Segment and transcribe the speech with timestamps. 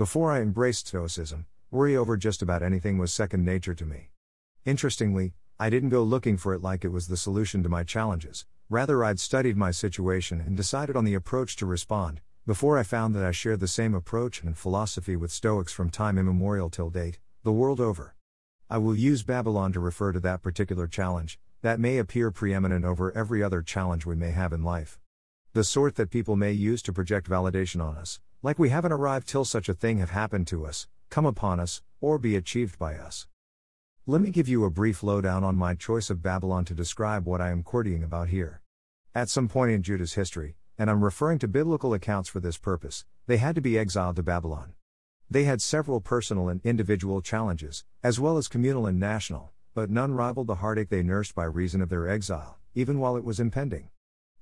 [0.00, 4.08] Before I embraced Stoicism, worry over just about anything was second nature to me.
[4.64, 8.46] Interestingly, I didn't go looking for it like it was the solution to my challenges,
[8.70, 13.14] rather, I'd studied my situation and decided on the approach to respond, before I found
[13.14, 17.18] that I shared the same approach and philosophy with Stoics from time immemorial till date,
[17.42, 18.14] the world over.
[18.70, 23.12] I will use Babylon to refer to that particular challenge, that may appear preeminent over
[23.14, 24.98] every other challenge we may have in life.
[25.52, 29.28] The sort that people may use to project validation on us, like we haven't arrived
[29.28, 32.94] till such a thing have happened to us, come upon us, or be achieved by
[32.94, 33.26] us.
[34.06, 37.42] Let me give you a brief lowdown on my choice of Babylon to describe what
[37.42, 38.62] I am courting about here.
[39.14, 43.04] At some point in Judah's history, and I'm referring to biblical accounts for this purpose,
[43.26, 44.72] they had to be exiled to Babylon.
[45.28, 50.14] They had several personal and individual challenges, as well as communal and national, but none
[50.14, 53.90] rivaled the heartache they nursed by reason of their exile, even while it was impending.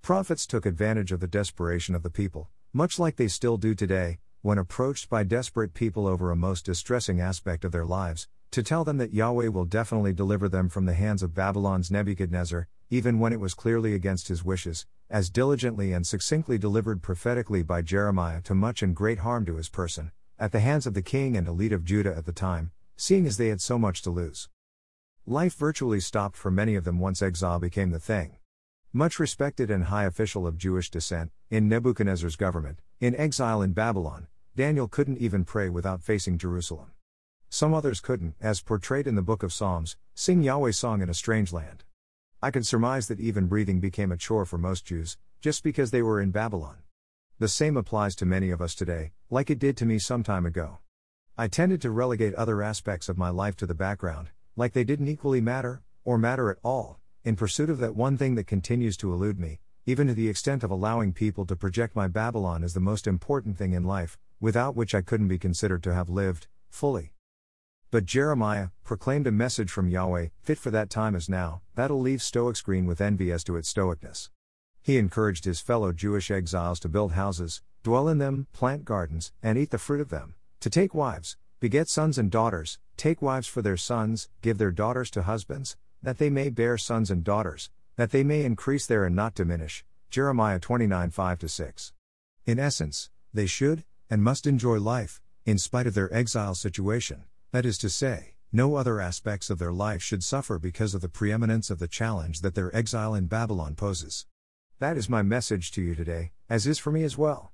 [0.02, 4.18] Prophets took advantage of the desperation of the people, much like they still do today,
[4.42, 8.84] when approached by desperate people over a most distressing aspect of their lives, to tell
[8.84, 13.32] them that Yahweh will definitely deliver them from the hands of Babylon's Nebuchadnezzar, even when
[13.32, 18.54] it was clearly against his wishes, as diligently and succinctly delivered prophetically by Jeremiah to
[18.54, 21.72] much and great harm to his person, at the hands of the king and elite
[21.72, 24.48] of Judah at the time, seeing as they had so much to lose.
[25.26, 28.37] Life virtually stopped for many of them once exile became the thing.
[28.94, 34.28] Much respected and high official of Jewish descent, in Nebuchadnezzar's government, in exile in Babylon,
[34.56, 36.92] Daniel couldn't even pray without facing Jerusalem.
[37.50, 41.14] Some others couldn't, as portrayed in the book of Psalms, sing Yahweh's song in a
[41.14, 41.84] strange land.
[42.42, 46.00] I can surmise that even breathing became a chore for most Jews, just because they
[46.00, 46.78] were in Babylon.
[47.38, 50.46] The same applies to many of us today, like it did to me some time
[50.46, 50.78] ago.
[51.36, 55.08] I tended to relegate other aspects of my life to the background, like they didn't
[55.08, 56.98] equally matter, or matter at all,
[57.28, 60.64] in pursuit of that one thing that continues to elude me, even to the extent
[60.64, 64.74] of allowing people to project my Babylon as the most important thing in life, without
[64.74, 67.12] which I couldn't be considered to have lived, fully.
[67.90, 72.22] But Jeremiah proclaimed a message from Yahweh, fit for that time as now, that'll leave
[72.22, 74.30] Stoics green with envy as to its stoicness.
[74.80, 79.58] He encouraged his fellow Jewish exiles to build houses, dwell in them, plant gardens, and
[79.58, 83.60] eat the fruit of them, to take wives, beget sons and daughters, take wives for
[83.60, 88.10] their sons, give their daughters to husbands, that they may bear sons and daughters, that
[88.10, 89.84] they may increase there and not diminish.
[90.10, 91.92] Jeremiah 29 5 6.
[92.46, 97.66] In essence, they should, and must enjoy life, in spite of their exile situation, that
[97.66, 101.70] is to say, no other aspects of their life should suffer because of the preeminence
[101.70, 104.26] of the challenge that their exile in Babylon poses.
[104.78, 107.52] That is my message to you today, as is for me as well.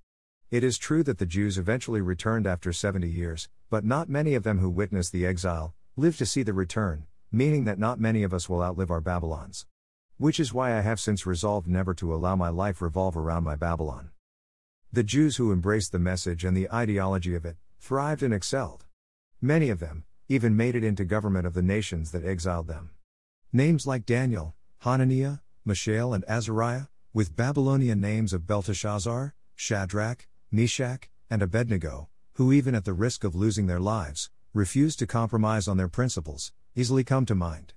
[0.50, 4.44] It is true that the Jews eventually returned after 70 years, but not many of
[4.44, 8.33] them who witnessed the exile lived to see the return, meaning that not many of
[8.33, 9.67] us will outlive our Babylons.
[10.17, 13.56] Which is why I have since resolved never to allow my life revolve around my
[13.56, 14.11] Babylon.
[14.93, 18.84] The Jews who embraced the message and the ideology of it thrived and excelled.
[19.41, 22.91] Many of them even made it into government of the nations that exiled them.
[23.53, 31.43] Names like Daniel, Hananiah, Mishael, and Azariah, with Babylonian names of Belteshazzar, Shadrach, Meshach, and
[31.43, 35.89] Abednego, who even at the risk of losing their lives, refused to compromise on their
[35.89, 37.73] principles, easily come to mind.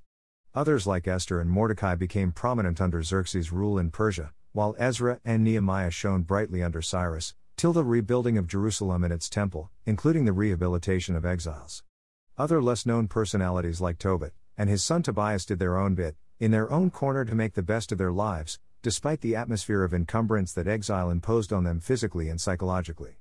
[0.56, 5.44] Others like Esther and Mordecai became prominent under Xerxes' rule in Persia, while Ezra and
[5.44, 10.34] Nehemiah shone brightly under Cyrus, till the rebuilding of Jerusalem and its temple, including the
[10.34, 11.84] rehabilitation of exiles.
[12.38, 16.52] Other less known personalities like Tobit and his son Tobias did their own bit, in
[16.52, 20.52] their own corner to make the best of their lives, despite the atmosphere of encumbrance
[20.54, 23.18] that exile imposed on them physically and psychologically.